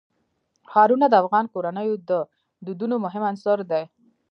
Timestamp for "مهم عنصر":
3.05-3.57